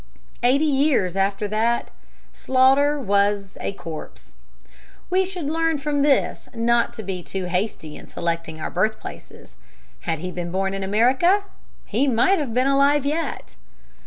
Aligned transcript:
Eighty 0.41 0.65
years 0.65 1.15
after 1.15 1.47
that, 1.49 1.91
Sloughter 2.33 2.99
was 2.99 3.55
a 3.61 3.73
corpse. 3.73 4.35
We 5.11 5.23
should 5.23 5.45
learn 5.45 5.77
from 5.77 6.01
this 6.01 6.49
not 6.55 6.91
to 6.93 7.03
be 7.03 7.21
too 7.21 7.45
hasty 7.45 7.95
in 7.97 8.07
selecting 8.07 8.59
our 8.59 8.71
birthplaces. 8.71 9.55
Had 10.09 10.17
he 10.17 10.31
been 10.31 10.51
born 10.51 10.73
in 10.73 10.81
America, 10.81 11.43
he 11.85 12.07
might 12.07 12.39
have 12.39 12.51
been 12.51 12.65
alive 12.65 13.05
yet. 13.05 13.53